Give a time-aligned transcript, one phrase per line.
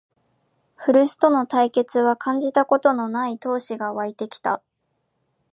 [0.77, 4.63] 古巣との対決は感じたことのない闘志がわいてきた